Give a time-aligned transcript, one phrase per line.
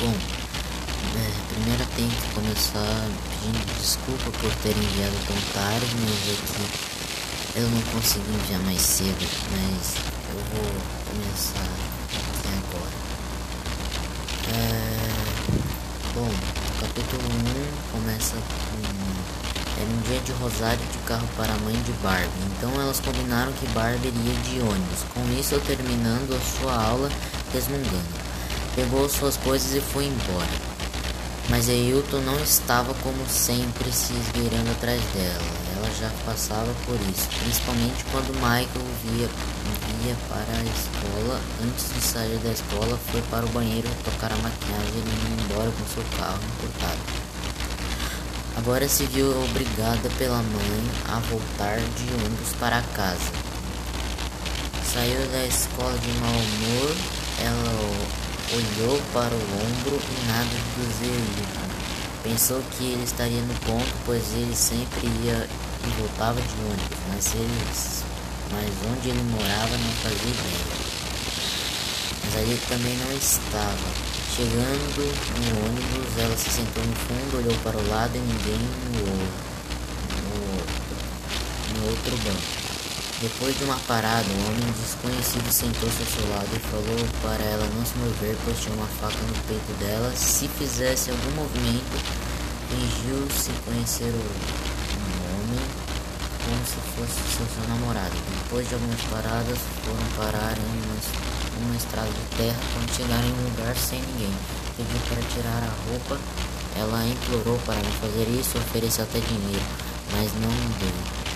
[0.00, 6.24] Bom, é, primeiro eu tenho que começar pedindo desculpa por ter enviado tão tarde, mas
[6.26, 9.96] é que eu não consegui enviar mais cedo, mas
[10.30, 10.72] eu vou
[11.04, 11.68] começar
[12.16, 12.96] aqui agora.
[14.56, 15.10] É,
[16.14, 17.22] bom, o capítulo
[17.92, 19.82] 1 começa com.
[19.82, 23.52] Era um dia de Rosário de carro para a mãe de Barbie, então elas combinaram
[23.52, 27.10] que Barbie iria de ônibus, com isso terminando a sua aula
[27.52, 28.29] resmungando.
[28.80, 30.48] Pegou suas coisas e foi embora.
[31.50, 35.44] Mas Ailton não estava como sempre se esgueirando atrás dela.
[35.76, 41.38] Ela já passava por isso, principalmente quando Michael via, via para a escola.
[41.62, 45.70] Antes de sair da escola, foi para o banheiro tocar a maquiagem e ir embora
[45.70, 47.00] com seu carro importado.
[48.56, 53.30] Agora se viu obrigada pela mãe a voltar de ônibus para casa.
[54.90, 56.96] Saiu da escola de mau humor,
[57.42, 61.60] ela olhou para o ombro e nada do Zerito.
[62.22, 65.48] Pensou que ele estaria no ponto, pois ele sempre ia
[65.86, 67.64] e voltava de ônibus, mas, ele,
[68.52, 70.66] mas onde ele morava não fazia ideia.
[72.24, 74.10] Mas ali também não estava.
[74.36, 75.00] Chegando
[75.40, 78.60] no ônibus, ela se sentou no fundo, olhou para o lado e ninguém
[78.92, 79.06] no,
[80.22, 80.38] no,
[81.80, 82.59] no outro banco.
[83.20, 87.68] Depois de uma parada, um homem desconhecido sentou-se ao seu lado e falou para ela
[87.76, 90.10] não se mover, pois tinha uma faca no peito dela.
[90.16, 92.00] Se fizesse algum movimento,
[92.72, 94.24] fingiu-se conhecer o
[95.36, 95.60] homem
[96.48, 98.16] como se fosse seu, seu namorado.
[98.42, 102.60] Depois de algumas paradas, foram parar em uma, uma estrada de terra.
[102.72, 104.32] Quando chegaram em um lugar sem ninguém,
[104.78, 106.16] pediu para tirar a roupa.
[106.74, 109.66] Ela implorou para não fazer isso, ofereceu até dinheiro,
[110.16, 110.48] mas não
[110.80, 111.29] deu.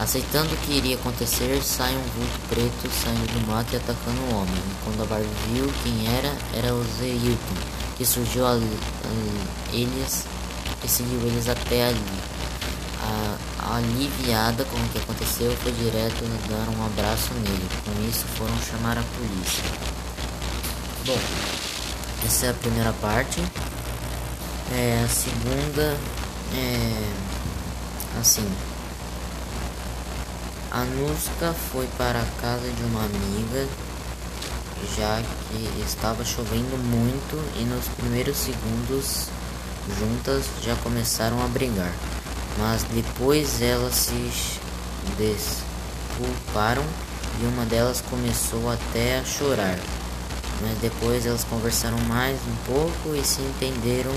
[0.00, 4.34] Aceitando o que iria acontecer, sai um vulto preto saindo do mato e atacando o
[4.34, 4.62] homem.
[4.82, 7.54] Quando a Barbie viu quem era, era o Zeilton,
[7.98, 8.78] que surgiu ali,
[9.70, 10.24] eles
[10.82, 12.00] e seguiu eles até ali.
[13.02, 17.68] A, aliviada com o que aconteceu, foi direto dar um abraço nele.
[17.84, 19.64] Com isso, foram chamar a polícia.
[21.04, 21.18] Bom,
[22.24, 23.42] essa é a primeira parte.
[24.72, 25.94] É, a segunda
[26.56, 28.50] é assim
[30.70, 33.66] Anuska foi para a casa de uma amiga,
[34.96, 39.26] já que estava chovendo muito e nos primeiros segundos
[39.98, 41.92] juntas já começaram a brigar.
[42.56, 44.30] Mas depois elas se
[45.18, 46.84] desculparam
[47.42, 49.78] e uma delas começou até a chorar.
[50.62, 54.12] Mas depois elas conversaram mais um pouco e se entenderam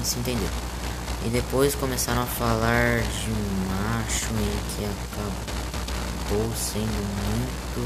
[0.00, 0.75] e se entenderam.
[1.24, 3.30] E depois começaram a falar de
[3.68, 7.80] macho e que acabou sendo muito.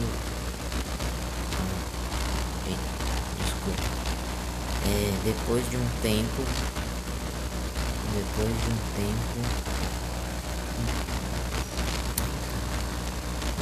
[3.39, 3.83] desculpa.
[4.87, 6.43] É, depois de um tempo.
[8.15, 9.41] Depois de um tempo.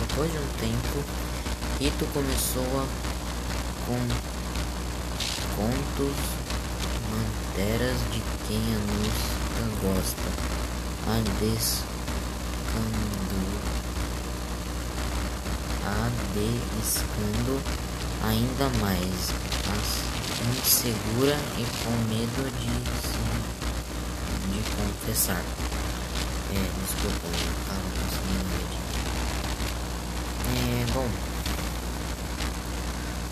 [0.00, 1.04] Depois de um tempo,
[1.78, 2.86] Rito começou a
[3.88, 3.98] com
[5.56, 6.16] contos
[7.10, 8.60] manteras de quem
[9.58, 10.28] a música gosta.
[11.06, 11.18] A
[16.78, 17.60] descando
[18.22, 19.32] ainda mais,
[19.66, 19.86] mas
[20.58, 22.72] insegura e com medo de,
[24.52, 25.42] de confessar.
[26.50, 28.68] É, desculpa, eu tava conseguindo ver.
[30.56, 31.08] É, bom.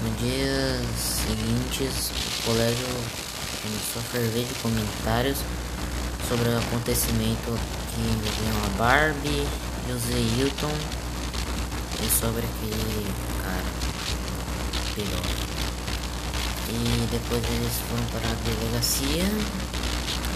[0.02, 2.86] No dias seguintes, o colégio
[3.62, 5.38] começou a ferver de comentários
[6.28, 7.58] sobre o acontecimento
[7.94, 9.46] que envolviam a Barbie
[9.88, 10.76] e o Zeilton
[12.02, 13.06] e sobre aquele
[13.42, 13.62] cara
[14.94, 15.46] piloto.
[16.68, 19.22] E depois eles foram para a delegacia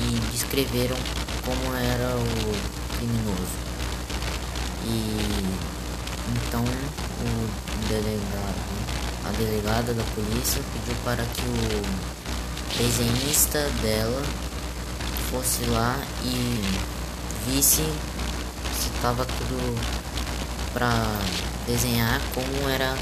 [0.03, 0.97] e descreveram
[1.45, 3.59] como era o criminoso.
[4.85, 5.19] E
[6.37, 8.55] então o delegado,
[9.27, 14.23] a delegada da polícia pediu para que o desenhista dela
[15.31, 16.61] fosse lá e
[17.47, 17.85] visse
[18.75, 19.81] se estava tudo
[20.73, 20.91] para
[21.67, 22.97] desenhar como era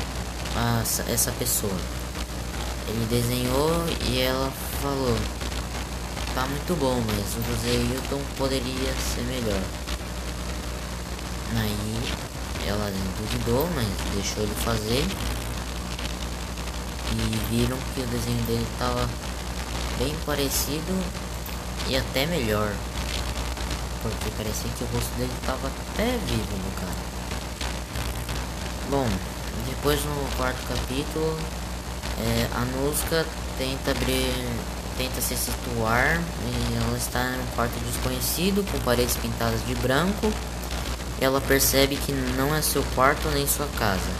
[0.54, 1.76] a, essa pessoa.
[2.86, 3.70] Ele desenhou
[4.06, 4.50] e ela
[4.82, 5.16] falou:
[6.34, 9.62] Tá muito bom, mas o José Hilton poderia ser melhor.
[11.56, 12.14] Aí
[12.66, 15.04] ela duvidou, mas deixou ele fazer.
[17.10, 19.08] E viram que o desenho dele estava
[19.98, 21.27] bem parecido
[21.88, 22.72] e até melhor.
[24.02, 27.18] Porque parecia que o rosto dele estava até vivo no cara.
[28.90, 29.08] Bom,
[29.68, 31.36] depois no quarto capítulo,
[32.20, 33.26] é, a Nuska
[33.58, 34.32] tenta abrir
[34.98, 40.32] tenta se situar e ela está em um quarto desconhecido com paredes pintadas de branco.
[41.20, 44.10] Ela percebe que não é seu quarto nem sua casa.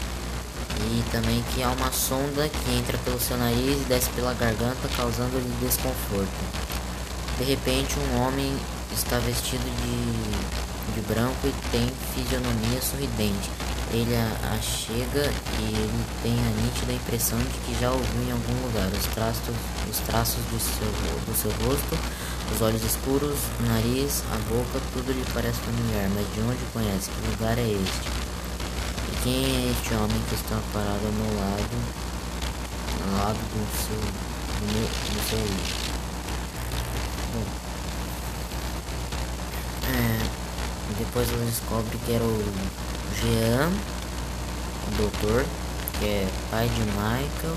[0.81, 4.87] E também que há uma sonda que entra pelo seu nariz e desce pela garganta,
[4.95, 6.68] causando-lhe desconforto.
[7.39, 8.53] De repente, um homem
[8.93, 13.49] está vestido de, de branco e tem fisionomia sorridente.
[13.93, 18.31] Ele a, a chega e ele tem a nítida impressão de que já ouviu em
[18.33, 18.91] algum lugar.
[18.91, 19.55] Os traços,
[19.89, 21.97] os traços do, seu, do seu rosto,
[22.53, 26.09] os olhos escuros, o nariz, a boca, tudo lhe parece familiar.
[26.13, 27.09] Mas de onde conhece?
[27.09, 28.09] Que lugar é este?
[29.07, 31.77] E quem é este homem que está parado ao meu lado,
[33.07, 35.89] ao lado do seu, do, meu, do seu livro?
[37.31, 37.43] Bom,
[39.85, 40.39] é,
[41.09, 42.43] depois ela descobre que era o
[43.19, 43.67] Jean,
[44.87, 45.43] o doutor,
[45.97, 47.55] que é pai de Michael,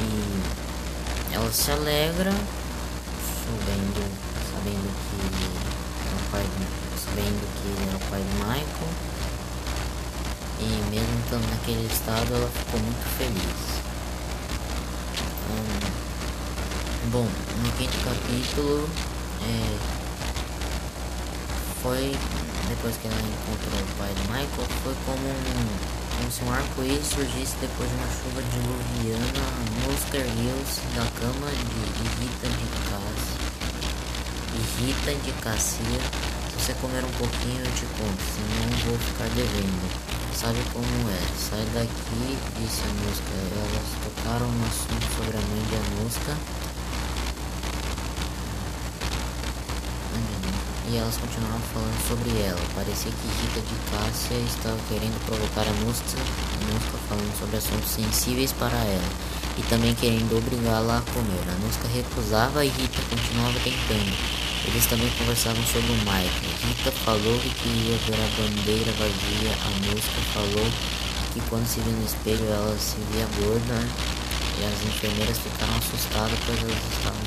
[0.00, 2.32] e ela se alegra
[3.44, 4.02] sabendo,
[4.50, 5.14] sabendo que
[6.02, 6.66] é o pai de,
[6.98, 8.90] sabendo que ele é o pai de Michael.
[10.58, 13.80] E mesmo estando naquele estado ela ficou muito feliz.
[15.52, 17.28] Um, bom,
[17.62, 18.88] no quinto capítulo
[19.44, 20.01] é,
[21.82, 22.14] foi
[22.68, 25.66] depois que ela encontrou o pai de Michael, foi como, um,
[26.16, 31.82] como se um arco-íris surgisse depois de uma chuva diluviana nos ergueu-se da cama de,
[31.98, 33.42] de Rita de Cassia.
[34.54, 36.00] De Rita de Cassia.
[36.48, 40.12] Se você comer um pouquinho eu te conto, senão vou ficar devendo.
[40.32, 41.20] Sabe como é?
[41.36, 43.34] Sai daqui, disse a mosca.
[43.58, 46.61] Elas tocaram no assunto sobre a mãe de a
[50.92, 52.60] e elas continuavam falando sobre ela.
[52.74, 58.52] Parecia que Rita de Cássia estava querendo provocar a Nusta, a falando sobre assuntos sensíveis
[58.52, 59.10] para ela
[59.56, 61.44] e também querendo obrigá-la a comer.
[61.48, 64.12] A Nusta recusava e Rita continuava tentando.
[64.68, 66.52] Eles também conversavam sobre o Michael.
[66.68, 69.52] Rita falou que queria ver a bandeira vazia.
[69.64, 70.68] A Nusta falou
[71.32, 76.38] que quando se viu no espelho ela se via gorda e as enfermeiras ficaram assustadas
[76.44, 77.24] pois elas estavam,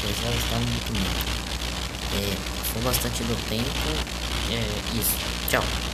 [0.00, 1.42] pois elas estavam muito mal.
[2.14, 3.68] É, foi bastante do tempo.
[4.50, 5.16] É isso.
[5.48, 5.91] Tchau.